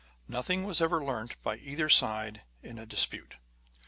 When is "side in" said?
1.87-2.79